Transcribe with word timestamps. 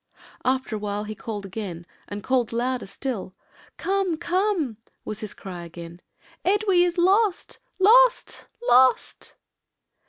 "After 0.43 0.75
a 0.77 0.79
while 0.79 1.03
he 1.03 1.13
called 1.13 1.45
again, 1.45 1.85
and 2.07 2.23
called 2.23 2.51
louder 2.51 2.87
still. 2.87 3.35
'Come, 3.77 4.17
come,' 4.17 4.77
was 5.05 5.19
his 5.19 5.35
cry 5.35 5.63
again, 5.63 5.99
'Edwy 6.43 6.81
is 6.83 6.97
lost! 6.97 7.59
lost! 7.77 8.45
lost!' 8.67 9.35